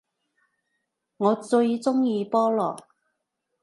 [1.17, 2.83] 我最鍾意菠蘿